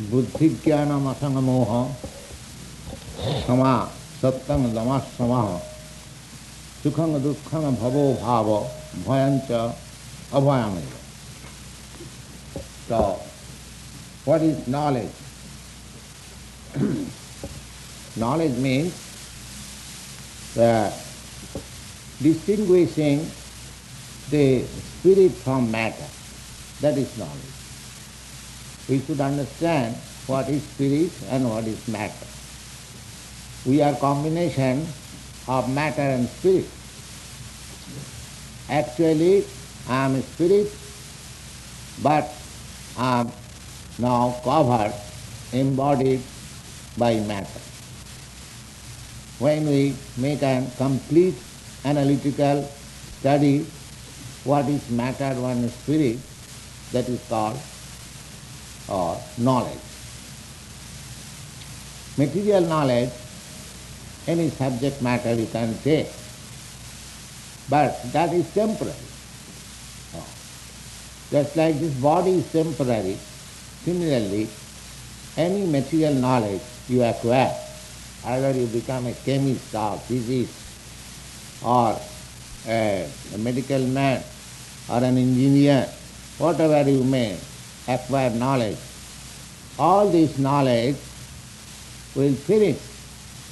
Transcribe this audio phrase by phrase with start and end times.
[0.00, 1.72] बुद्धि ज्ञान असंग मोह
[3.46, 3.74] समा
[4.22, 5.42] सत्यंग दमा समा
[6.82, 8.50] सुखंग दुखंग भवो भाव
[9.06, 10.74] भयंच अभयम
[12.88, 13.00] तो
[14.26, 15.10] what is knowledge
[18.18, 18.92] knowledge means
[22.22, 23.20] distinguishing
[24.30, 24.46] the
[24.84, 26.08] spirit from matter
[26.82, 27.53] that is knowledge
[28.88, 32.26] We should understand what is spirit and what is matter.
[33.64, 34.86] We are combination
[35.48, 36.68] of matter and spirit.
[38.68, 39.44] Actually,
[39.88, 40.68] I am spirit,
[42.02, 42.28] but
[42.98, 43.32] I am
[43.98, 44.92] now covered,
[45.52, 46.20] embodied
[46.96, 47.60] by matter.
[49.38, 51.34] When we make a complete
[51.84, 52.68] analytical
[53.20, 53.66] study
[54.44, 56.18] what is matter, what is spirit,
[56.92, 57.58] that is called
[58.88, 59.78] or knowledge.
[62.16, 63.10] Material knowledge,
[64.26, 66.08] any subject matter you can take,
[67.68, 68.94] but that is temporary.
[70.14, 70.26] Oh.
[71.30, 73.16] Just like this body is temporary,
[73.82, 74.48] similarly,
[75.36, 77.52] any material knowledge you acquire,
[78.26, 80.54] either you become a chemist or physicist
[81.64, 81.98] or
[82.68, 84.22] a, a medical man
[84.88, 85.88] or an engineer,
[86.38, 87.36] whatever you may
[87.88, 88.78] acquire knowledge,
[89.78, 90.96] all this knowledge
[92.14, 92.78] will finish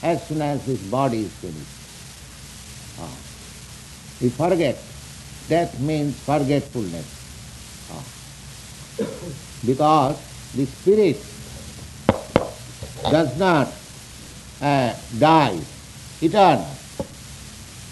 [0.03, 1.79] as soon as this body is finished.
[3.01, 3.17] Ah.
[4.21, 4.79] We forget.
[5.49, 7.07] Death means forgetfulness.
[7.93, 8.05] Ah.
[9.67, 10.17] Because
[10.55, 11.19] the spirit
[13.11, 13.69] does not
[14.61, 15.59] uh, die,
[16.21, 16.67] eternal.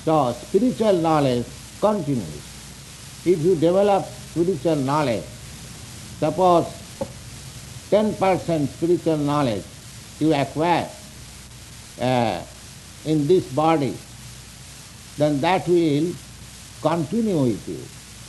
[0.05, 1.47] So spiritual knowledge
[1.81, 2.47] continues.
[3.27, 5.25] If you develop spiritual knowledge,
[6.21, 6.67] suppose
[7.91, 9.65] 10% spiritual knowledge
[10.21, 10.89] you acquire
[12.01, 12.43] uh,
[13.05, 13.97] in this body,
[15.17, 16.13] then that will
[16.83, 17.81] continue with you.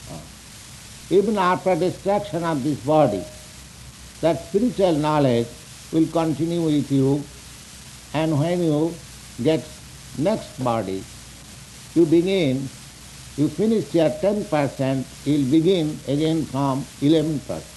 [0.09, 3.23] Uh, even after destruction of this body,
[4.21, 5.47] that spiritual knowledge
[5.91, 7.21] will continue with you
[8.13, 8.93] and when you
[9.43, 9.67] get
[10.17, 11.03] next body,
[11.95, 12.67] you begin,
[13.37, 17.70] you finish your 10%, you'll begin again from 11%.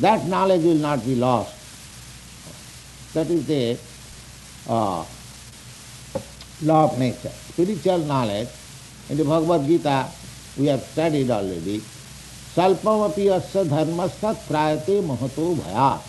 [0.00, 1.54] That knowledge will not be lost.
[3.14, 3.78] That is the
[4.68, 5.04] uh,
[6.62, 7.28] law of nature.
[7.28, 8.48] Spiritual knowledge,
[9.10, 10.08] in the Bhagavad Gita,
[10.56, 11.78] we have studied already.
[12.54, 16.00] Salpamapi asya dharmasya prayate mahato bhaya.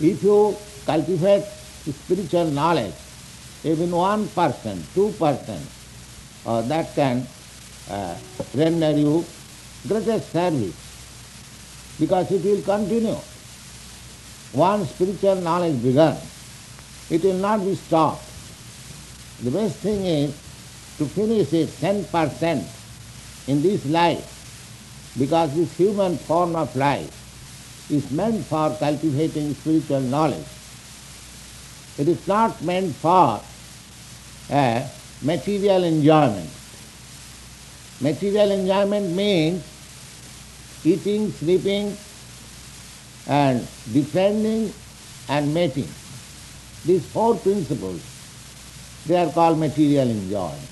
[0.00, 0.56] If you
[0.86, 2.94] cultivate spiritual knowledge,
[3.64, 5.66] even one person, two percent,
[6.46, 7.26] uh, that can
[7.90, 8.16] uh,
[8.54, 9.24] render you
[9.86, 10.91] greatest service
[11.98, 13.16] because it will continue.
[14.52, 16.16] Once spiritual knowledge begun,
[17.10, 18.24] it will not be stopped.
[19.42, 20.30] The best thing is
[20.98, 28.44] to finish it 10% in this life because this human form of life is meant
[28.46, 30.46] for cultivating spiritual knowledge.
[31.98, 33.40] It is not meant for
[34.50, 34.88] uh,
[35.22, 36.50] material enjoyment.
[38.00, 39.62] Material enjoyment means
[40.84, 41.96] eating, sleeping,
[43.26, 43.60] and
[43.92, 44.72] defending
[45.28, 45.88] and mating.
[46.84, 48.02] These four principles,
[49.06, 50.68] they are called material enjoyment.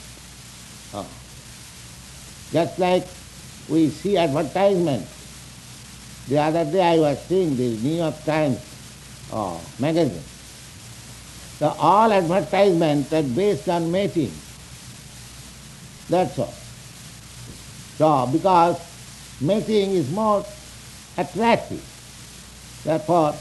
[2.53, 3.07] Just like
[3.69, 5.07] we see advertisement.
[6.29, 8.59] The other day I was seeing the New York Times
[9.33, 10.23] uh, magazine.
[11.61, 14.33] The all advertisements are based on mating.
[16.09, 16.55] That's all.
[17.99, 18.90] So, because
[19.41, 20.45] mating is more
[21.17, 21.83] attractive,
[22.85, 23.35] therefore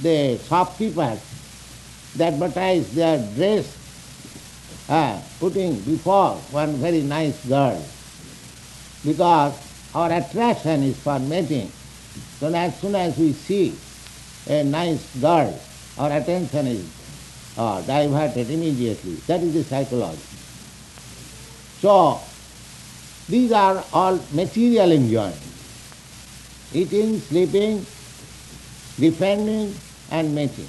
[0.00, 1.20] the shopkeepers,
[2.16, 3.76] they advertise their dress,
[4.88, 7.82] uh, putting before one very nice girl,
[9.04, 9.54] because
[9.94, 11.70] our attraction is for mating.
[12.38, 13.74] So as soon as we see
[14.48, 15.58] a nice girl,
[15.98, 16.84] our attention is
[17.56, 19.14] uh, diverted immediately.
[19.26, 20.20] That is the psychology.
[21.80, 22.20] So,
[23.32, 25.40] these are all material enjoyment.
[26.74, 27.78] Eating, sleeping,
[29.00, 29.74] defending
[30.10, 30.68] and mating.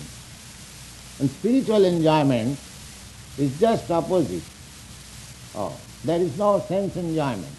[1.20, 2.58] And spiritual enjoyment
[3.38, 4.44] is just opposite.
[5.56, 7.56] Oh, there is no sense enjoyment.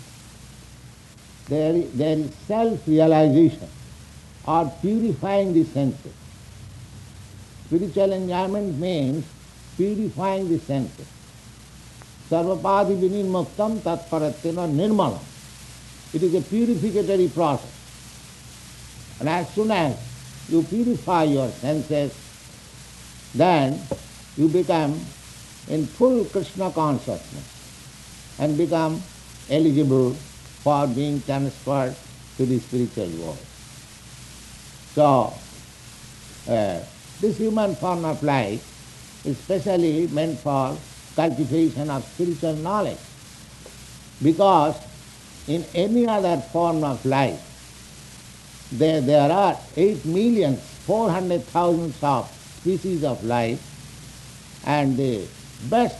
[1.48, 3.68] There there is self-realization
[4.46, 6.14] or purifying the senses.
[7.66, 9.26] Spiritual enjoyment means
[9.76, 11.06] purifying the senses.
[12.34, 15.22] Sarvapadi vinirmuktam tatparattena nirmalam.
[16.12, 17.70] It is a purificatory process.
[19.20, 19.94] And as soon as
[20.48, 22.10] you purify your senses,
[23.34, 23.78] then
[24.36, 24.98] you become
[25.68, 27.46] in full Krishna consciousness
[28.40, 29.00] and become
[29.48, 30.10] eligible
[30.66, 31.94] for being transferred
[32.36, 33.38] to the spiritual world.
[34.94, 35.34] So,
[36.50, 36.82] uh,
[37.20, 38.62] this human form of life
[39.24, 40.76] is specially meant for
[41.14, 42.98] cultivation of spiritual knowledge
[44.22, 44.76] because
[45.48, 47.40] in any other form of life
[48.72, 52.30] there, there are 8 million 400,000 of
[52.60, 53.60] species of life
[54.66, 55.26] and the
[55.70, 55.96] best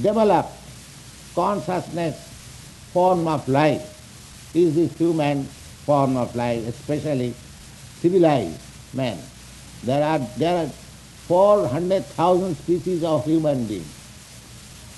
[0.00, 0.52] developed
[1.34, 2.16] consciousness
[2.92, 3.88] form of life
[4.54, 5.44] is this human
[5.84, 7.34] form of life, especially
[8.00, 8.60] civilized
[8.94, 9.18] man.
[9.82, 10.70] There are, there are
[11.26, 14.01] 400,000 species of human beings.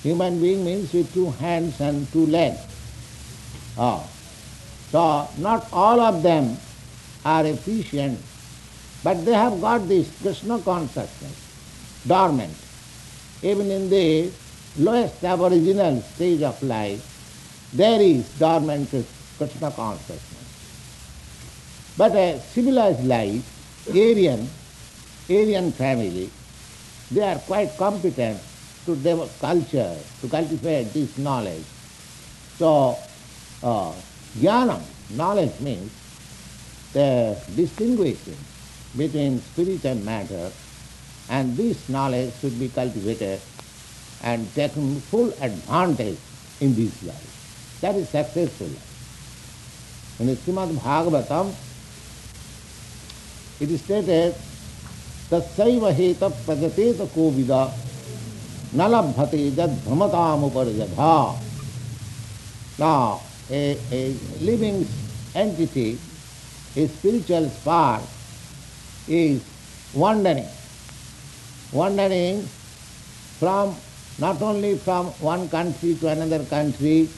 [0.05, 2.61] Human being means with two hands and two legs.
[3.79, 4.07] Oh.
[4.93, 6.59] So not all of them
[7.25, 8.21] are efficient,
[9.03, 12.53] but they have got this Krishna consciousness dormant.
[13.43, 14.31] Even in the
[14.79, 17.01] lowest aboriginal stage of life,
[17.73, 18.91] there is dormant
[19.39, 20.45] Krishna consciousness.
[21.97, 23.43] But a civilized life,
[23.89, 24.47] Aryan,
[25.31, 26.31] Aryan family,
[27.11, 28.39] they are quite competent
[28.86, 31.64] to develop culture, to cultivate this knowledge.
[32.58, 32.98] So,
[33.64, 33.94] uh,
[34.38, 34.82] jnana,
[35.12, 35.92] knowledge means
[36.94, 38.38] the distinguishing
[38.98, 40.52] between spirit and matter,
[41.30, 43.40] and this knowledge should be cultivated
[44.24, 46.18] and taken full advantage
[46.60, 47.78] in this life.
[47.82, 50.18] That is successful life.
[50.20, 51.54] In the Srimad Bhagavatam,
[53.62, 54.36] it is stated,
[55.30, 57.62] तस्व हेत प्रगतेत को विदा
[58.76, 61.14] न लभते जद भ्रमतामुपरजधा
[62.80, 63.20] Now,
[63.52, 64.88] a, a living
[65.36, 66.00] entity,
[66.78, 68.02] a spiritual spark,
[69.06, 69.42] is
[69.94, 70.48] wandering,
[71.74, 72.48] wandering
[73.38, 73.76] from
[74.18, 77.10] not only from one country to another country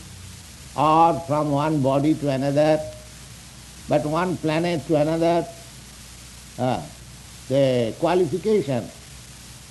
[0.75, 2.79] or from one body to another,
[3.87, 5.45] but one planet to another.
[6.57, 6.81] Uh,
[7.49, 8.89] the qualification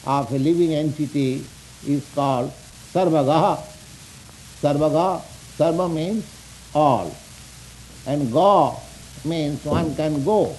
[0.06, 1.44] of a living entity
[1.87, 2.51] is called
[2.93, 3.61] sarvagaha.
[4.61, 5.21] Sarvagaha,
[5.57, 6.25] sarva means
[6.73, 7.15] all,
[8.07, 8.77] and go
[9.23, 10.55] means one can go.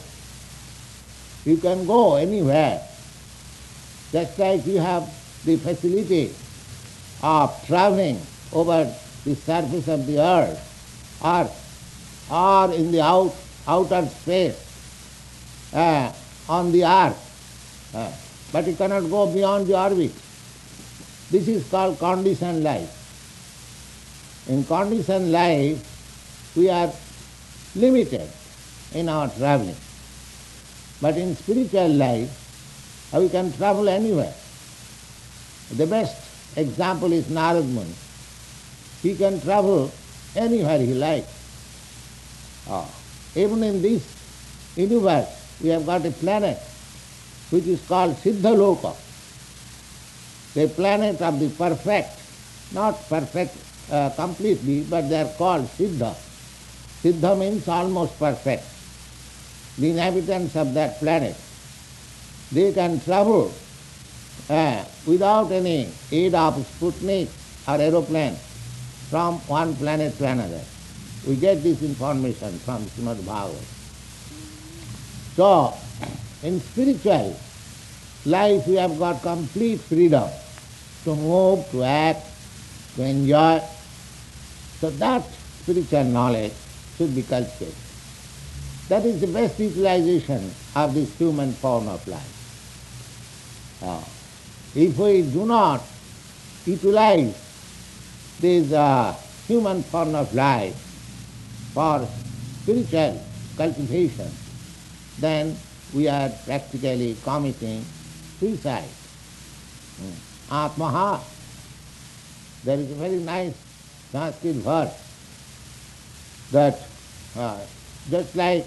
[1.44, 2.82] You can go anywhere.
[4.12, 5.04] Just like you have
[5.44, 6.34] the facility
[7.22, 8.20] of traveling
[8.52, 8.92] over
[9.24, 10.58] the surface of the earth
[11.22, 11.50] or,
[12.30, 13.34] or in the out,
[13.66, 14.62] outer space.
[15.72, 16.12] Uh,
[16.48, 18.10] on the earth, uh,
[18.52, 20.12] but you cannot go beyond the orbit.
[21.30, 22.92] This is called conditioned life.
[24.48, 26.92] In conditioned life, we are
[27.74, 28.28] limited
[28.94, 29.76] in our traveling.
[31.00, 32.30] But in spiritual life,
[33.12, 34.32] we can travel anywhere.
[35.74, 37.94] The best example is Narad Muni.
[39.02, 39.90] He can travel
[40.34, 41.32] anywhere he likes.
[42.68, 42.86] Oh.
[42.86, 42.90] Ah,
[43.34, 44.02] even in this
[44.76, 45.26] universe,
[45.62, 46.58] we have got a planet
[47.50, 48.94] which is called Siddhaloka,
[50.56, 52.08] the planet of the perfect,
[52.72, 53.54] not perfect
[53.92, 56.16] uh, completely, but they are called Siddha.
[57.02, 58.64] Siddha means almost perfect.
[59.76, 61.36] The inhabitants of that planet,
[62.50, 63.52] they can travel
[64.48, 67.28] uh, without any aid of Sputnik
[67.68, 68.36] or aeroplane
[69.10, 70.62] from one planet to another.
[71.28, 73.60] We get this information from Srimad Bhagavatam.
[75.36, 75.74] So,
[76.42, 77.38] in spiritual
[78.24, 80.30] life we have got complete freedom
[81.06, 82.26] to move, to act,
[82.96, 83.62] to enjoy.
[84.82, 85.22] So that
[85.62, 86.52] spiritual knowledge
[86.98, 87.74] should be cultivated.
[88.88, 92.34] That is the best utilization of this human form of life.
[93.82, 94.02] Uh,
[94.74, 95.80] if we do not
[96.66, 97.34] utilize
[98.40, 99.14] this uh,
[99.46, 100.74] human form of life
[101.72, 102.06] for
[102.62, 103.22] spiritual
[103.56, 104.30] cultivation,
[105.20, 105.56] then
[105.94, 107.84] we are practically committing
[108.40, 108.90] suicide.
[110.02, 110.25] Hmm.
[110.50, 111.20] Atmaha.
[112.64, 113.54] There is a very nice
[114.12, 114.94] Sanskrit verse
[116.52, 116.78] that
[117.36, 117.60] uh,
[118.10, 118.66] just like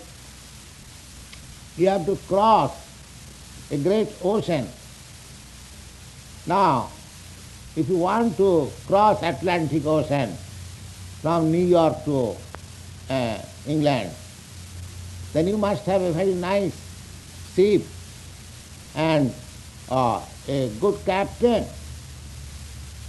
[1.78, 2.72] you have to cross
[3.72, 4.68] a great ocean.
[6.46, 6.90] Now,
[7.76, 10.34] if you want to cross Atlantic Ocean
[11.22, 12.36] from New York to
[13.10, 14.12] uh, England,
[15.34, 16.76] then you must have a very nice
[17.56, 17.84] ship
[18.96, 19.34] and
[19.90, 21.64] uh, a good captain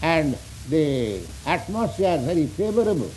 [0.03, 0.37] and
[0.69, 3.11] the atmosphere very favorable.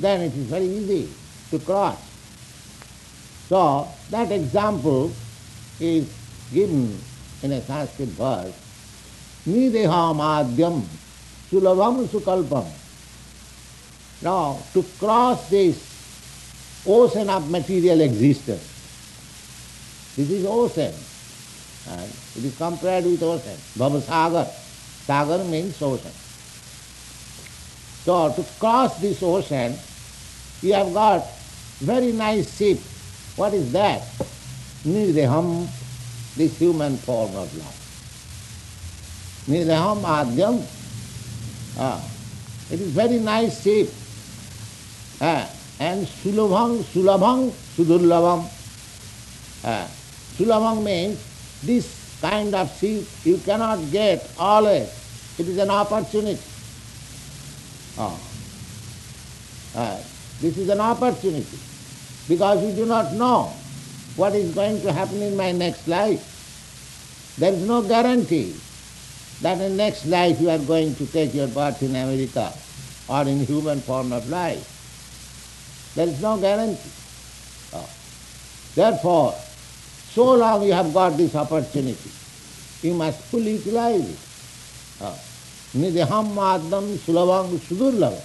[0.00, 1.08] Then it is very easy
[1.50, 1.98] to cross.
[3.48, 5.12] So that example
[5.78, 6.08] is
[6.52, 6.98] given
[7.42, 8.54] in a Sanskrit verse,
[9.46, 10.82] Nideham adyam
[11.50, 12.66] sulabham sukalpam.
[14.22, 15.76] Now, to cross this
[16.86, 18.64] ocean of material existence,
[20.16, 20.94] this is ocean,
[21.88, 24.46] and it is compared with ocean, Bhavasagar.
[25.06, 26.10] Sagar means ocean.
[28.04, 29.76] So, to cross this ocean,
[30.62, 31.26] you have got
[31.78, 32.78] very nice ship.
[33.36, 34.02] What is that?
[34.84, 35.66] Nideham,
[36.36, 37.82] this human form of life.
[39.48, 40.62] Nideham adyam.
[41.78, 42.02] Ah,
[42.70, 43.90] it is very nice shape.
[45.20, 48.48] Ah, and sulabhang, sulabhang, sudurlabham.
[49.64, 49.86] Ah,
[50.38, 51.35] sulabhang means
[51.66, 54.88] this kind of seat you cannot get always.
[55.38, 56.40] It is an opportunity.
[57.98, 58.16] Ah.
[59.76, 59.98] Ah,
[60.40, 61.58] this is an opportunity
[62.28, 63.52] because we do not know
[64.16, 66.24] what is going to happen in my next life.
[67.38, 68.56] There is no guarantee
[69.42, 72.52] that in next life you are going to take your birth in America
[73.08, 75.92] or in human form of life.
[75.94, 76.90] There is no guarantee.
[77.74, 77.88] Oh.
[78.74, 79.34] Therefore,
[80.16, 82.10] so long you have got this opportunity,
[82.80, 84.18] you must fully utilize it.
[85.02, 85.12] Ah.
[85.12, 85.16] Oh.
[85.76, 88.24] Nidham madam sulabham sudurlabham.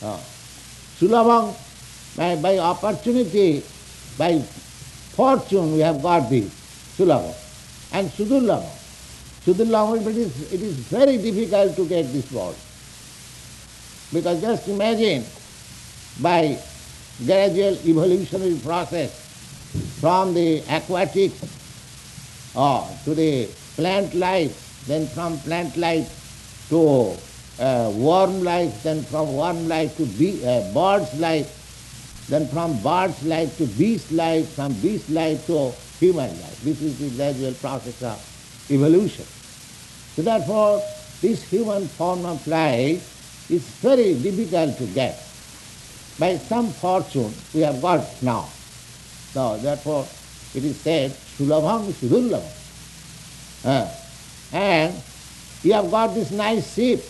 [0.00, 0.16] Oh.
[0.16, 0.20] Ah.
[0.96, 1.52] Sulabham,
[2.16, 3.62] by, by opportunity,
[4.16, 4.38] by
[5.12, 6.48] fortune we have got this,
[6.96, 7.36] Sulavang.
[7.92, 8.72] And sudurlabham.
[9.44, 12.56] Sudurlabham, it is, it is very difficult to get this word.
[14.10, 15.22] Because just imagine,
[16.22, 16.58] by
[17.26, 19.27] gradual evolutionary process
[20.00, 21.32] from the aquatic
[22.54, 27.14] to the plant life, then from plant life to
[27.60, 33.56] uh, worm life, then from worm life to uh, bird's life, then from bird's life
[33.58, 36.60] to beast life, from beast life to human life.
[36.62, 38.18] This is the gradual process of
[38.70, 39.24] evolution.
[40.14, 40.82] So therefore,
[41.20, 45.14] this human form of life is very difficult to get.
[46.18, 48.48] By some fortune we have got now.
[49.32, 50.06] So therefore
[50.54, 52.54] it is said, Sulabham Sudurlabham.
[53.64, 53.88] Uh,
[54.52, 54.94] and
[55.62, 57.04] you have got this nice ship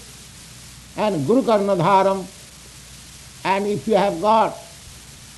[0.96, 2.26] and Guru Karnadharam
[3.44, 4.56] and if you have got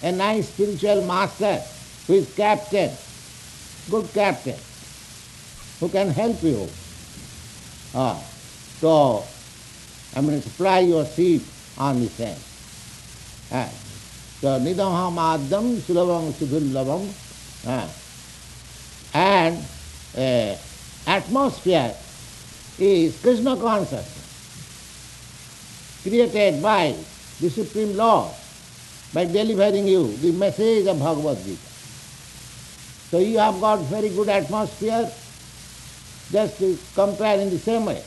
[0.02, 1.60] a nice spiritual master
[2.06, 2.90] who is captain,
[3.90, 4.56] good captain,
[5.78, 6.68] who can help you.
[7.94, 8.18] Uh,
[8.80, 9.25] so
[10.16, 11.42] I'm going to supply your seat
[11.76, 12.37] on the same.
[13.52, 13.68] Uh,
[14.40, 17.06] so nidamha madam sulabam sudhullabam.
[17.66, 17.88] Uh,
[19.12, 19.59] and
[20.16, 20.56] uh,
[21.06, 21.94] atmosphere
[22.78, 24.20] is Krishna consciousness
[26.02, 26.94] created by
[27.40, 28.32] the Supreme Lord
[29.12, 31.61] by delivering you the message of Bhagavad Gita.
[33.11, 35.11] So you have got very good atmosphere,
[36.30, 38.02] just to compare in the same way.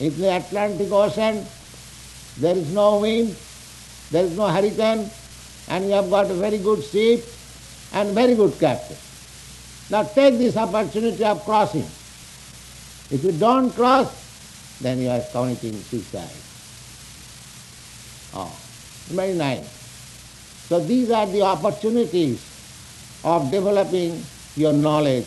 [0.00, 1.44] In the Atlantic Ocean,
[2.38, 3.34] there is no wind,
[4.10, 5.10] there is no hurricane,
[5.72, 7.24] and you have got a very good ship
[7.94, 8.96] and very good captain.
[9.90, 11.88] Now take this opportunity of crossing.
[13.10, 14.10] If you don't cross,
[14.82, 16.36] then you are committing suicide.
[18.34, 18.52] Oh,
[19.16, 19.64] very nice.
[20.68, 22.44] So these are the opportunities
[23.24, 24.22] of developing
[24.56, 25.26] your knowledge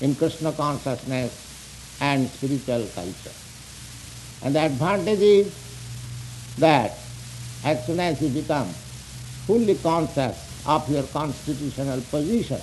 [0.00, 3.36] in Krishna consciousness and spiritual culture.
[4.42, 6.98] And the advantage is that
[7.64, 8.68] as soon as you become
[9.46, 12.60] fully conscious of your constitutional position,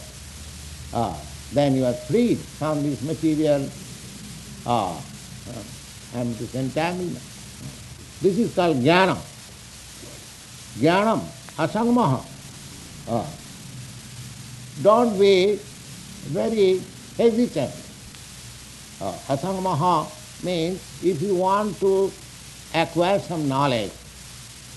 [0.93, 1.15] uh,
[1.53, 3.67] then you are freed from this material
[4.65, 4.99] uh, uh,
[6.15, 7.23] and this entanglement.
[8.21, 9.17] This is called jnana.
[10.77, 11.21] Jnanam,
[11.57, 12.25] asangmaha.
[13.07, 13.25] Uh,
[14.81, 15.59] don't be
[16.27, 16.81] very
[17.17, 17.71] hesitant.
[19.01, 20.05] Uh, asangmaha
[20.43, 22.11] means if you want to
[22.73, 23.91] acquire some knowledge,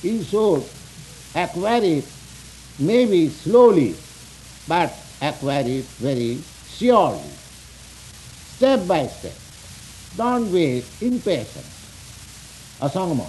[0.02, 0.64] you should
[1.34, 2.04] acquire it
[2.78, 3.94] maybe slowly,
[4.66, 7.30] but acquire it very surely,
[8.56, 9.36] step by step.
[10.16, 11.66] Don't be impatient.
[12.80, 13.26] Asangma.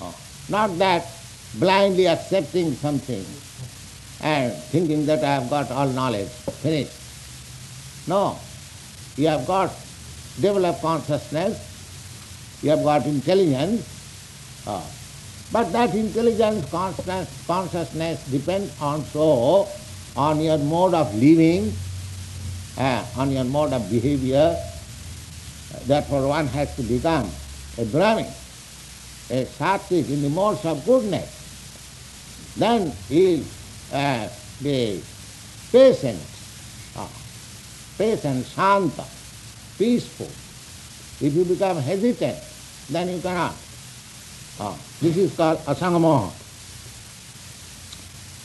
[0.00, 0.14] Oh.
[0.48, 1.06] Not that
[1.54, 3.24] blindly accepting something
[4.20, 6.28] and thinking that I have got all knowledge,
[6.62, 8.08] finished.
[8.08, 8.38] No.
[9.16, 9.70] You have got
[10.40, 13.84] developed consciousness, you have got intelligence,
[14.66, 14.84] oh.
[15.52, 19.68] But that intelligence, consciousness, depends also
[20.16, 21.72] on your mode of living,
[22.78, 24.56] uh, on your mode of behavior.
[25.86, 27.30] Therefore one has to become
[27.78, 28.26] a Brahmin,
[29.30, 31.30] a sattvic in the modes of goodness.
[32.56, 33.44] Then he will
[33.92, 34.28] uh,
[34.62, 35.02] be
[35.72, 36.22] patient,
[36.96, 37.10] ah,
[37.98, 39.04] patient, shanta,
[39.76, 40.30] peaceful.
[41.26, 42.38] If you become hesitant,
[42.90, 43.54] then you cannot.
[44.60, 46.30] Ah, this is called asangamaha.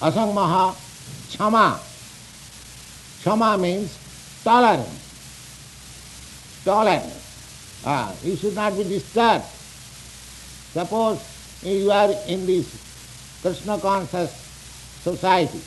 [0.02, 0.74] Asangmaha,
[1.30, 1.78] chama.
[3.22, 3.94] Chama means
[4.44, 4.90] tolerance.
[6.66, 7.82] Tolerance.
[7.86, 9.46] Ah, you should not be disturbed.
[10.74, 11.20] Suppose
[11.64, 12.66] you are in this
[13.42, 14.32] Krishna conscious
[15.04, 15.62] society.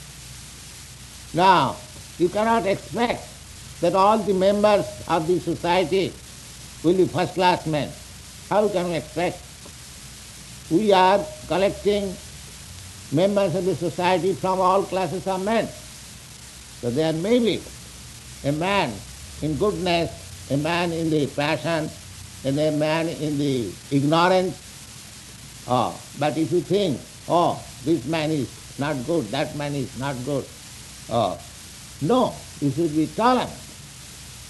[1.34, 1.76] Now,
[2.18, 3.28] you cannot expect
[3.80, 6.12] that all the members of the society
[6.82, 7.90] will be first class men.
[8.48, 9.51] How can we expect?
[10.72, 12.16] We are collecting
[13.12, 15.68] members of the society from all classes of men.
[16.80, 17.60] So there may be
[18.48, 18.90] a man
[19.42, 20.08] in goodness,
[20.50, 21.90] a man in the passion,
[22.44, 24.56] and a man in the ignorance.
[25.68, 26.98] Oh, but if you think,
[27.28, 28.48] oh, this man is
[28.78, 30.46] not good, that man is not good,
[31.10, 31.38] oh,
[32.00, 33.52] no, you should be tolerant.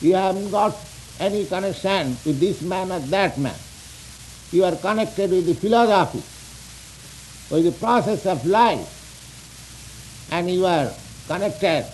[0.01, 0.79] You haven't got
[1.19, 3.59] any connection with this man or that man.
[4.53, 6.23] You are connected with the philosophy,
[7.55, 10.93] with the process of life, and you are
[11.27, 11.87] connected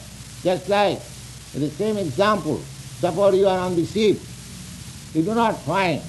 [0.42, 0.98] just like
[1.54, 2.60] the same example.
[3.00, 4.18] Suppose you are on the ship,
[5.14, 6.02] you do not find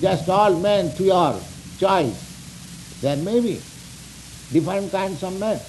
[0.00, 1.38] just all men to your
[1.78, 2.98] choice.
[3.02, 3.60] There may be
[4.50, 5.60] different kinds of men.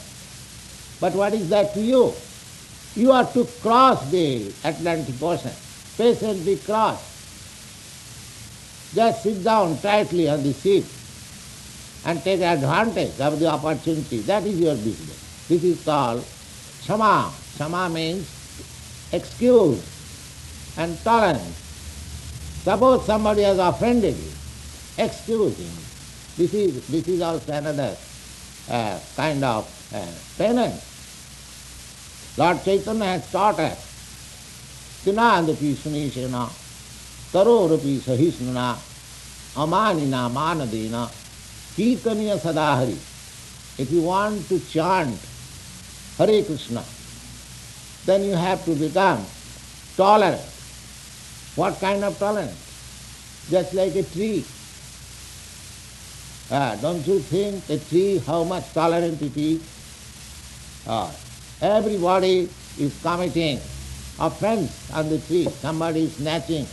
[1.00, 2.14] But what is that to you?
[2.96, 5.52] You are to cross the Atlantic Ocean,
[5.98, 7.09] patiently cross.
[8.94, 10.86] Just sit down tightly on the seat
[12.06, 14.20] and take advantage of the opportunity.
[14.22, 15.46] That is your business.
[15.48, 16.26] This is called
[16.82, 17.32] Shama.
[17.58, 18.28] Shama means
[19.12, 19.84] excuse
[20.78, 21.56] and tolerance.
[22.64, 24.32] Suppose somebody has offended you,
[24.98, 25.72] excuse him.
[26.38, 27.96] This is, this is also another
[28.70, 30.06] uh, kind of uh,
[30.38, 30.86] penance.
[32.38, 35.76] Lord Chaitanya has taught us, Tinadapi
[37.34, 38.68] तरोरपी सहिष्णुना
[39.64, 41.04] अमानिना मान देना
[41.76, 42.98] कीर्तनीय सदाहरी।
[43.80, 45.20] If you want to chant
[46.20, 46.82] Hare Krishna
[48.06, 49.24] then you have to become
[49.98, 52.52] tolerant what kind of tolerant
[53.52, 54.32] just like a tree
[56.82, 59.60] don't you think a tree how much tolerant it is
[61.98, 63.60] everybody is committing
[64.28, 66.66] offence on the tree somebody is snatching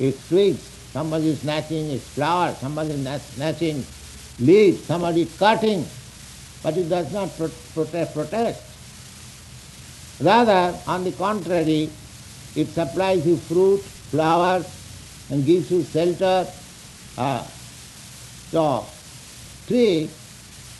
[0.00, 0.60] its twigs,
[0.92, 3.84] somebody is snatching its flowers, somebody is snatching
[4.40, 5.86] leaves, somebody cutting,
[6.62, 8.62] but it does not pro- protest, protest.
[10.20, 11.90] Rather, on the contrary,
[12.56, 14.66] it supplies you fruit, flowers,
[15.30, 16.50] and gives you shelter.
[17.16, 17.44] Uh,
[18.50, 18.86] so,
[19.66, 20.10] tree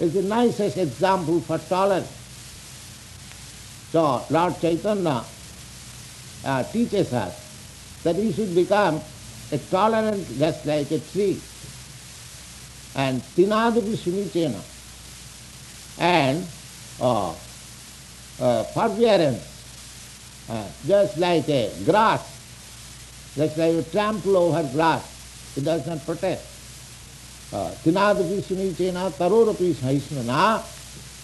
[0.00, 2.08] is the nicest example for tolerance.
[3.92, 5.24] So, Lord Chaitanya
[6.44, 9.00] uh, teaches us that we should become
[9.52, 11.40] a tolerant just like a tree.
[12.94, 14.60] And tinadapi sunichena.
[15.98, 16.46] And
[17.00, 17.30] uh,
[18.40, 22.22] uh, forbearance, uh, just like a grass,
[23.36, 26.42] just like you trample over grass, it does not protect.
[27.50, 30.62] Tinadapi sunichena tarorapi sahisnana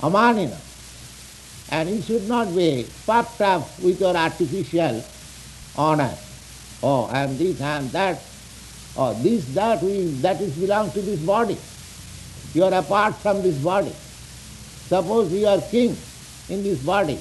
[0.00, 0.56] amanina.
[1.68, 5.02] And you should not be puffed up with your artificial
[5.76, 6.16] honor.
[6.82, 8.22] Oh, I am this, I am that.
[8.96, 11.56] Oh, this, that, we, that is belongs to this body.
[12.54, 13.92] You are apart from this body.
[14.88, 15.96] Suppose you are king
[16.48, 17.18] in this body,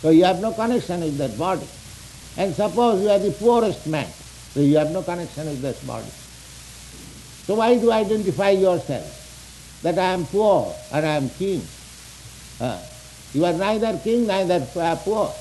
[0.00, 1.66] so you have no connection with that body.
[2.36, 4.08] And suppose you are the poorest man,
[4.52, 6.10] so you have no connection with this body.
[7.46, 11.62] So why do you identify yourself that I am poor and I am king?
[12.60, 12.82] Uh,
[13.32, 15.32] you are neither king, neither uh, poor.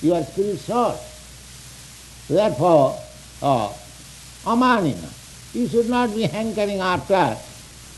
[0.00, 0.98] You are spirit soul.
[2.30, 2.96] Therefore,
[3.42, 3.72] uh,
[4.44, 5.10] amanina,
[5.52, 7.36] you should not be hankering after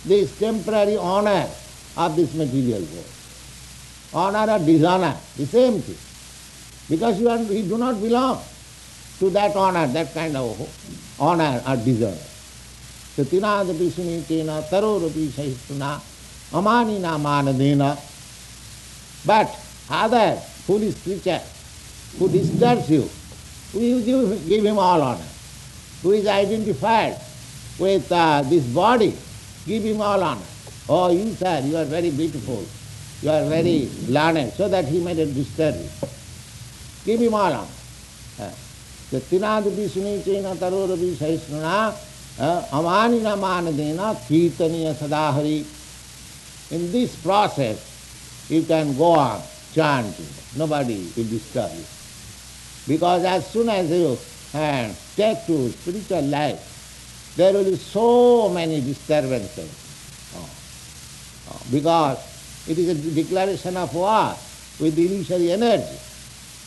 [0.06, 1.46] this temporary honor
[1.98, 3.12] of this material world.
[4.14, 5.98] Honor or dishonor, the same thing.
[6.88, 8.42] Because you, are, you do not belong
[9.18, 10.56] to that honor, that kind of
[11.20, 12.16] honor or dishonor.
[13.14, 16.00] So tinadapi sunitena tarorapi sahistuna
[16.52, 17.98] amanina manadena.
[19.26, 19.54] But
[19.90, 21.42] other foolish creature
[22.18, 23.08] who disturbs you,
[23.74, 24.02] you
[24.48, 25.24] give, him all honor.
[26.02, 27.16] Who is identified
[27.78, 29.16] with uh, this body,
[29.66, 30.42] give him all honor.
[30.88, 32.64] Oh, you sir, you are very beautiful,
[33.22, 35.88] you are very learned, so that he not disturb you.
[37.04, 38.52] Give him all honor.
[39.12, 41.94] The tinadapi sunichena tarorapi sahisnuna
[42.72, 45.66] amanina manadena kirtaniya sadahari.
[46.72, 49.42] In this process, you can go on
[49.74, 50.26] chanting.
[50.56, 51.84] Nobody will disturb you.
[52.86, 54.18] Because as soon as you
[54.54, 59.70] uh, take to spiritual life, there will be so many disturbances.
[60.36, 60.50] Oh.
[61.50, 61.62] Oh.
[61.70, 62.18] Because
[62.68, 64.34] it is a declaration of war
[64.80, 65.96] with the illusory energy.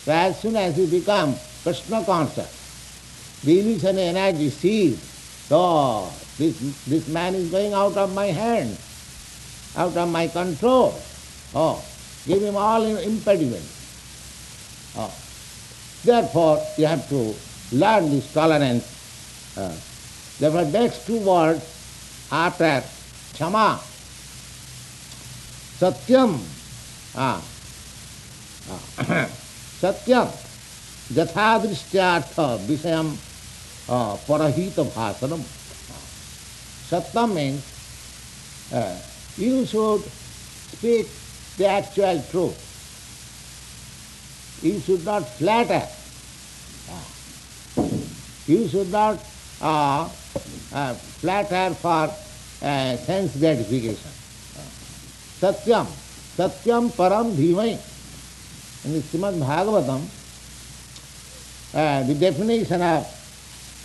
[0.04, 7.08] So as soon as you become Krishna conscious, the illusory energy sees, oh, this, this
[7.10, 8.78] man is going out of my hand,
[9.75, 10.95] out of my control.
[11.54, 11.84] Oh,
[12.25, 14.93] give him all impediments.
[14.97, 15.13] Oh.
[16.06, 17.34] Therefore, you have to
[17.72, 18.86] learn this tolerance.
[19.58, 19.74] Uh,
[20.39, 21.65] therefore, next two words
[22.32, 22.84] after
[23.34, 23.82] Chama,
[25.82, 26.38] Satyam,
[27.15, 27.41] ah,
[28.70, 29.26] ah,
[29.82, 30.30] Satyam,
[31.12, 33.18] Jathadrishyartha Vishayam
[33.89, 35.41] uh, Parahita Bhasanam.
[36.89, 37.65] Satyam means
[38.72, 38.96] uh,
[39.38, 41.08] you should speak
[41.58, 42.64] the actual truth.
[44.65, 45.86] You should not flatter.
[48.47, 49.23] You should not
[49.62, 50.10] uh,
[50.73, 52.10] uh, flatter for
[52.65, 54.10] uh, sense gratification.
[55.38, 55.86] Satyam,
[56.36, 57.78] Satyam Param Dhimai.
[58.86, 60.01] In the Srimad Bhagavatam,
[61.75, 63.06] uh, the definition of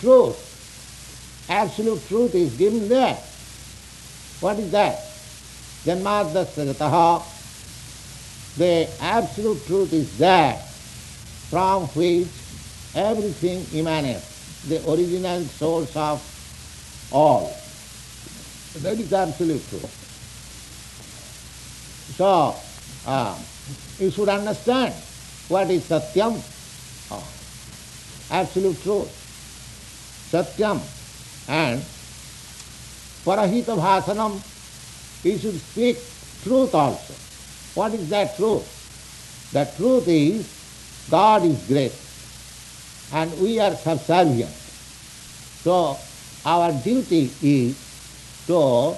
[0.01, 3.19] truth, absolute truth is given there.
[4.39, 4.97] What is that?
[5.85, 7.23] Janmadasya
[8.57, 10.59] The absolute truth is there
[11.51, 12.29] from which
[12.95, 16.23] everything emanates, the original source of
[17.11, 17.53] all.
[18.79, 19.91] That is absolute truth.
[22.15, 22.55] So,
[23.05, 23.37] uh,
[23.99, 24.93] you should understand
[25.49, 26.39] what is Satyam,
[27.11, 27.27] oh,
[28.31, 29.11] absolute truth.
[30.31, 30.79] Satyam
[31.49, 31.81] and
[33.27, 34.39] Parahita Bhasanam,
[35.25, 35.97] you should speak
[36.43, 37.13] truth also.
[37.75, 39.51] What is that truth?
[39.51, 40.60] The truth is
[41.09, 41.93] God is great
[43.13, 44.51] and we are subservient.
[45.63, 45.97] So
[46.45, 47.75] our duty is
[48.47, 48.95] to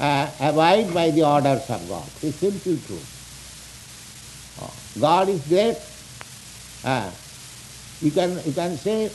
[0.00, 2.08] uh, abide by the orders of God.
[2.22, 3.16] It's simple truth.
[4.98, 5.78] God is great.
[6.84, 7.10] Uh,
[8.00, 9.10] you can you can say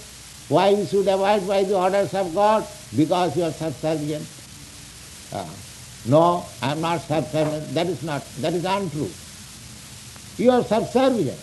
[0.48, 2.66] why you should abide by the orders of God?
[2.96, 4.26] Because you are subservient.
[5.34, 5.50] Uh,
[6.06, 7.74] no, I am not subservient.
[7.74, 9.10] That is not that is untrue.
[10.38, 11.40] You are subservient.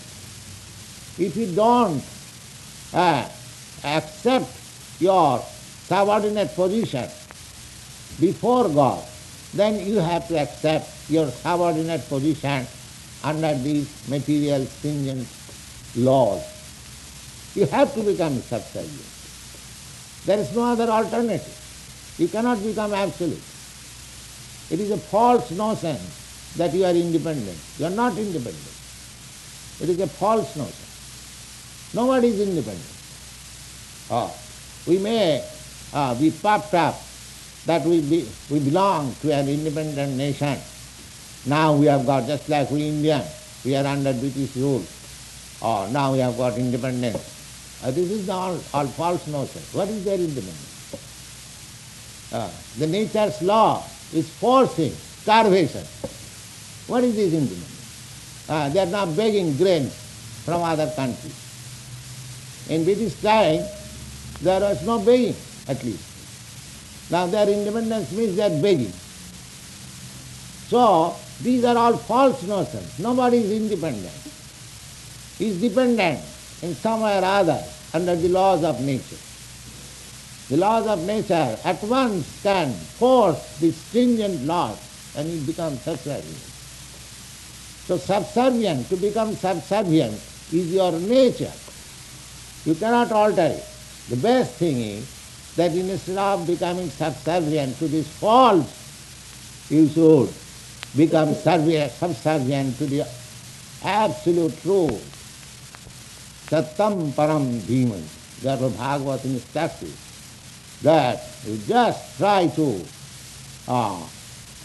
[1.18, 2.03] If you don't
[2.94, 3.29] uh,
[3.85, 4.48] accept
[5.01, 5.40] your
[5.87, 7.09] subordinate position
[8.20, 9.05] before God,
[9.55, 12.66] then you have to accept your subordinate position
[13.25, 15.29] under these material stringent
[15.96, 16.42] laws.
[17.55, 19.12] You have to become subservient.
[20.25, 21.59] There is no other alternative.
[22.18, 23.42] You cannot become absolute.
[24.70, 25.98] It is a false notion
[26.57, 27.59] that you are independent.
[27.79, 28.72] You are not independent.
[29.81, 30.81] It is a false notion.
[31.94, 32.92] Nobody is independent.
[34.11, 34.35] Oh,
[34.87, 35.44] we may
[35.92, 37.00] uh, be puffed up
[37.66, 40.59] that we, be, we belong to an independent nation.
[41.46, 43.26] Now we have got, just like we Indians,
[43.64, 44.85] we are under British rule.
[45.61, 47.81] Oh, now we have got independence.
[47.85, 49.62] Uh, this is all, all false notion.
[49.72, 50.68] What is their independence?
[52.33, 55.85] Uh, the nature's law is forcing starvation.
[56.87, 58.46] What is this independence?
[58.48, 59.94] Uh, they are not begging grains
[60.44, 61.41] from other countries.
[62.68, 63.64] In British time,
[64.40, 65.37] there was no begging,
[65.68, 67.11] at least.
[67.11, 68.92] Now their independence means are begging.
[70.68, 72.98] So, these are all false notions.
[72.98, 74.14] Nobody is independent.
[75.38, 76.20] He is dependent
[76.62, 79.18] in some way or other under the laws of nature.
[80.48, 84.79] The laws of nature at once can force the stringent laws
[85.16, 86.53] and it becomes subservient.
[87.87, 90.14] So subservient, to become subservient
[90.53, 91.53] is your nature.
[92.64, 93.64] You cannot alter it.
[94.09, 98.70] The best thing is that instead of becoming subservient to this false,
[99.70, 100.33] you should
[100.96, 103.07] become subservient to the
[103.85, 105.03] absolute truth.
[106.48, 108.03] Satam param dhiman.
[108.42, 109.85] Therefore Bhagavad instructs
[110.83, 112.85] that you just try to
[113.68, 114.03] uh,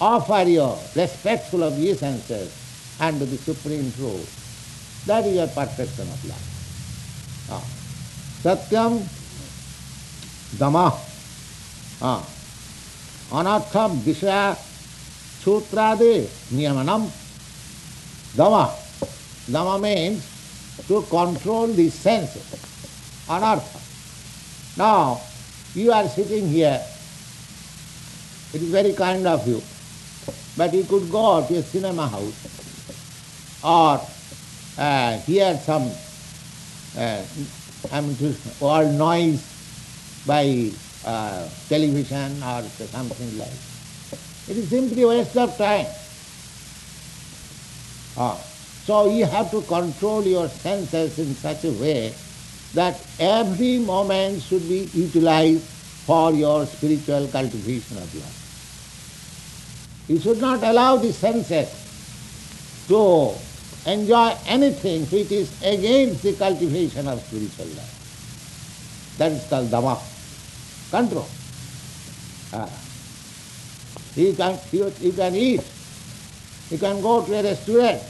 [0.01, 2.51] offer your respectful obeisances
[2.99, 5.05] unto the Supreme Truth.
[5.05, 7.47] That is your perfection of life.
[7.51, 7.76] Uh,
[8.43, 8.99] सत्यम
[10.59, 10.87] दमा।
[12.01, 12.19] हाँ।
[13.39, 14.55] अनाथम विषय
[15.43, 16.15] सूत्रादि
[16.53, 17.07] नियमनम
[18.37, 18.63] दमा।
[19.49, 20.23] दमा means
[20.87, 22.29] to control this sense
[23.31, 23.67] अनर्थ।
[24.79, 24.91] ना
[25.77, 26.79] you are sitting here
[28.55, 29.61] it is very kind of you
[30.59, 32.35] but you could go to cinema house
[33.65, 34.07] or
[35.27, 35.89] hear some
[37.91, 39.43] I mean, all noise
[40.25, 40.71] by
[41.05, 43.49] uh, television or something like.
[44.49, 45.87] It is simply waste of time.
[48.17, 48.37] Ah.
[48.87, 52.13] So you have to control your senses in such a way
[52.73, 55.61] that every moment should be utilized
[56.07, 60.05] for your spiritual cultivation of life.
[60.07, 61.67] You should not allow the senses
[62.87, 63.35] to
[63.87, 69.15] enjoy anything which is against the cultivation of spiritual life.
[69.17, 69.99] That is called dama,
[70.91, 71.27] control.
[72.53, 72.69] Ah.
[74.15, 75.61] You, can, you, you can eat,
[76.69, 78.01] you can go to a restaurant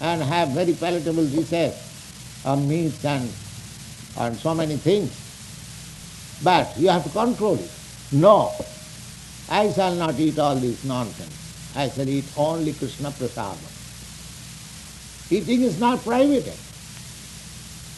[0.00, 1.74] and have very palatable dishes
[2.44, 3.28] of meats and,
[4.18, 5.10] and so many things.
[6.44, 7.70] But you have to control it.
[8.12, 8.52] No,
[9.48, 11.72] I shall not eat all this nonsense.
[11.76, 13.79] I shall eat only Krishna prasada.
[15.30, 16.50] Eating is not private.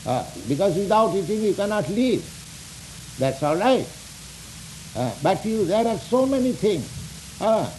[0.05, 2.23] Uh, because without eating you cannot live.
[3.19, 3.87] That's all right.
[4.97, 6.85] Uh, but you, there are so many things.
[7.41, 7.71] Uh,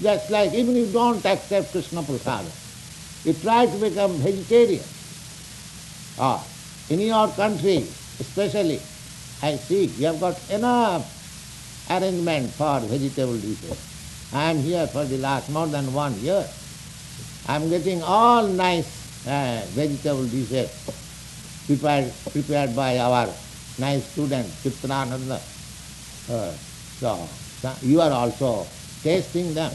[0.00, 2.50] just like even if you don't accept Krishna prasada,
[3.24, 4.84] you try to become vegetarian.
[6.18, 6.44] Ah,
[6.90, 7.78] in your country,
[8.20, 8.80] especially,
[9.42, 11.04] I see you have got enough
[11.90, 14.30] arrangement for vegetable dishes.
[14.32, 16.46] I am here for the last more than one year.
[17.48, 20.66] I am getting all nice uh, vegetable dishes
[21.66, 23.28] prepared, prepared by our
[23.78, 25.38] nice student, Chitrananda.
[26.28, 26.50] Uh,
[26.98, 27.28] so,
[27.62, 28.66] so, you are also
[29.02, 29.70] tasting them.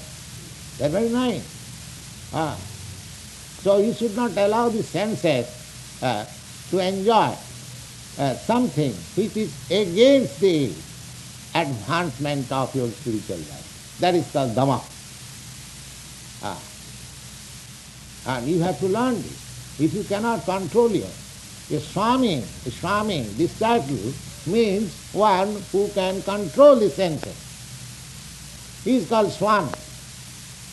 [0.78, 1.48] They are very nice.
[2.34, 2.58] Ah.
[3.64, 5.48] So you should not allow the senses
[6.02, 6.26] uh,
[6.72, 7.36] to enjoy
[8.20, 10.74] uh, something which is against the
[11.56, 13.98] advancement of your spiritual life.
[14.00, 14.82] That is called Dama.
[16.44, 16.60] Ah.
[18.28, 19.80] And you have to learn this.
[19.80, 24.14] If you cannot control your, a Swami, a Swami, this title
[24.46, 27.36] means one who can control the senses.
[28.84, 29.72] He is called Swami,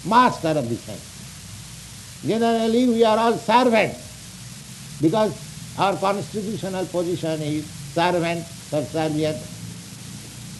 [0.06, 2.22] master of the senses.
[2.26, 5.32] Generally we are all servants because
[5.78, 9.36] our constitutional position is servant, subservient.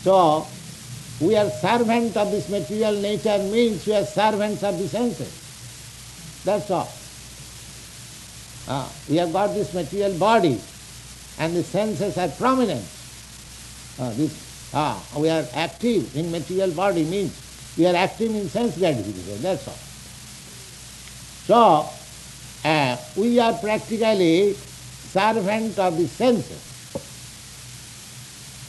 [0.05, 0.46] So
[1.20, 5.38] we are servant of this material nature means we are servants of the senses.
[6.44, 6.88] That's all.
[8.68, 10.61] Uh, we have got this material body
[11.38, 12.85] and the senses are prominent.
[13.98, 17.33] Uh, this, uh, we are active in material body means
[17.79, 19.74] we are active in sense gratification, that's all.
[21.46, 21.88] So,
[22.68, 26.64] uh, we are practically servant of the senses.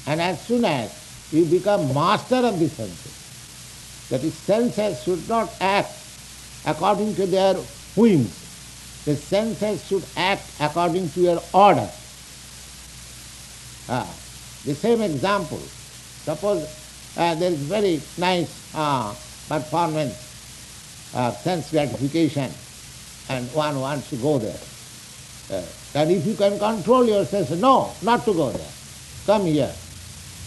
[0.08, 5.54] And as soon as you become master of the senses, that is, senses should not
[5.60, 5.92] act
[6.66, 7.56] according to their
[7.96, 8.36] whims.
[9.06, 11.90] The senses should act according to your order.
[13.88, 14.08] Ah,
[14.66, 15.58] the same example.
[16.24, 16.68] Suppose
[17.18, 19.16] uh, there is very nice uh,
[19.48, 20.14] performance,
[21.42, 22.52] sense gratification,
[23.30, 24.60] and one wants to go there.
[25.52, 25.64] Uh,
[25.96, 28.72] if you can control yourself, no, not to go there.
[29.26, 29.74] Come here,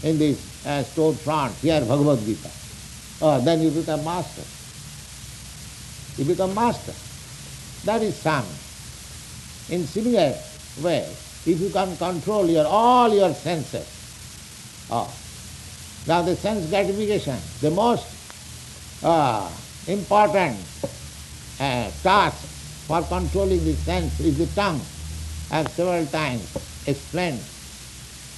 [0.05, 2.51] in this uh, store front, here Bhagavad Gita.
[3.45, 4.43] Then you become master.
[6.17, 6.93] You become master.
[7.85, 8.47] That is some.
[9.71, 10.35] In similar
[10.83, 11.09] way,
[11.47, 13.87] if you can control your all your senses,
[14.91, 15.13] oh,
[16.07, 18.07] now the sense gratification, the most
[19.03, 19.51] uh,
[19.87, 20.59] important
[21.59, 22.37] uh, task
[22.87, 24.81] for controlling the sense is the tongue.
[25.51, 26.47] I have several times
[26.87, 27.41] explained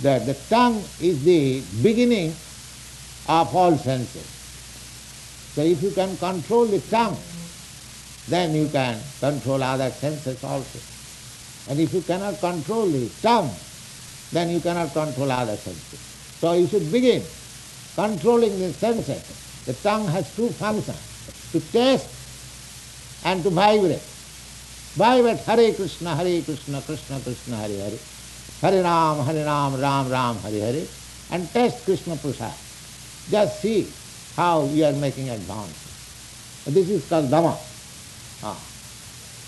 [0.03, 2.31] that the tongue is the beginning
[3.29, 4.27] of all senses.
[5.55, 7.17] So if you can control the tongue,
[8.29, 10.79] then you can control other senses also.
[11.71, 13.51] And if you cannot control the tongue,
[14.33, 15.99] then you cannot control other senses.
[16.41, 17.23] So you should begin
[17.95, 19.65] controlling the senses.
[19.67, 24.03] The tongue has two functions, to taste and to vibrate.
[24.95, 27.99] Vibrate Hare Krishna, Hare Krishna, Krishna Krishna, Hare Hare.
[28.61, 30.87] Hare Ram, Hare Ram, Ram Ram, Hare Hare.
[31.31, 32.53] And taste Krishna Prasad.
[33.31, 33.89] Just see
[34.37, 36.65] how you are making advance.
[36.67, 37.57] This is called Dama.
[38.45, 38.55] Ah.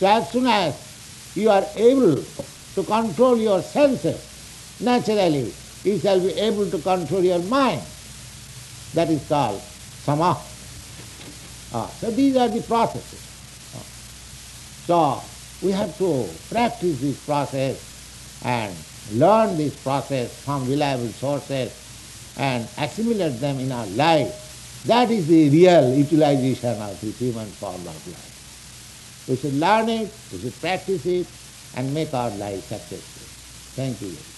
[0.00, 0.72] So as soon as
[1.36, 4.16] you are able to control your senses,
[4.80, 5.52] naturally
[5.84, 7.82] you shall be able to control your mind.
[8.94, 10.40] That is called sama.
[11.76, 11.86] Ah.
[12.00, 13.20] So these are the processes.
[13.76, 13.84] Ah.
[14.88, 14.96] So
[15.66, 17.76] we have to practice this process
[18.44, 18.72] and
[19.12, 21.68] learn this process from reliable sources
[22.38, 24.82] and assimilate them in our life.
[24.86, 28.35] That is the real utilization of this human form of life.
[29.28, 31.26] We should learn it, we should practice it,
[31.76, 33.26] and make our life successful.
[33.74, 34.35] Thank you.